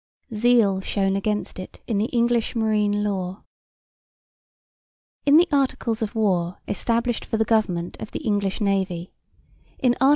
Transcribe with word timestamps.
Zeal 0.33 0.79
shewn 0.81 1.15
against 1.15 1.59
it 1.59 1.79
in 1.85 1.99
the 1.99 2.05
English 2.05 2.55
Marine 2.55 3.03
Law 3.03 3.43
In 5.27 5.37
the 5.37 5.47
Articles 5.51 6.01
of 6.01 6.15
War 6.15 6.59
established 6.67 7.23
for 7.23 7.37
the 7.37 7.45
government 7.45 7.97
of 7.99 8.09
the 8.09 8.23
English 8.23 8.61
Navy, 8.61 9.11
in 9.77 9.95
Art. 10.01 10.09